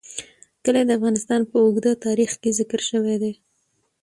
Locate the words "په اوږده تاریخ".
1.49-2.31